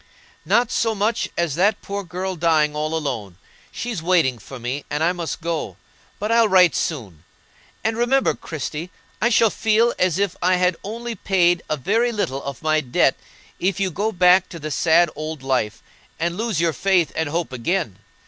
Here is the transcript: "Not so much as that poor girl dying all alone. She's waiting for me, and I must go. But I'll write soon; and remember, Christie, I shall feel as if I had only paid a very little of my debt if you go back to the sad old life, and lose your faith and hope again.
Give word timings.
"Not 0.45 0.71
so 0.71 0.95
much 0.95 1.29
as 1.37 1.53
that 1.53 1.83
poor 1.83 2.03
girl 2.03 2.35
dying 2.35 2.75
all 2.75 2.95
alone. 2.97 3.37
She's 3.71 4.01
waiting 4.01 4.39
for 4.39 4.57
me, 4.57 4.83
and 4.89 5.03
I 5.03 5.13
must 5.13 5.41
go. 5.41 5.77
But 6.17 6.31
I'll 6.31 6.47
write 6.49 6.73
soon; 6.75 7.23
and 7.83 7.95
remember, 7.95 8.33
Christie, 8.33 8.89
I 9.21 9.29
shall 9.29 9.51
feel 9.51 9.93
as 9.99 10.17
if 10.17 10.35
I 10.41 10.55
had 10.55 10.75
only 10.83 11.13
paid 11.13 11.61
a 11.69 11.77
very 11.77 12.11
little 12.11 12.41
of 12.41 12.63
my 12.63 12.81
debt 12.81 13.15
if 13.59 13.79
you 13.79 13.91
go 13.91 14.11
back 14.11 14.49
to 14.49 14.57
the 14.57 14.71
sad 14.71 15.11
old 15.15 15.43
life, 15.43 15.83
and 16.19 16.35
lose 16.35 16.59
your 16.59 16.73
faith 16.73 17.11
and 17.15 17.29
hope 17.29 17.53
again. 17.53 17.99